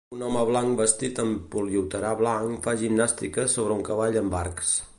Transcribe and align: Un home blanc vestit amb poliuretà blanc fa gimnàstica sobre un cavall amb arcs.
Un 0.17 0.21
home 0.27 0.43
blanc 0.49 0.79
vestit 0.83 1.19
amb 1.23 1.43
poliuretà 1.55 2.13
blanc 2.21 2.65
fa 2.69 2.73
gimnàstica 2.81 3.45
sobre 3.57 3.77
un 3.77 3.85
cavall 3.91 4.19
amb 4.23 4.39
arcs. 4.41 4.73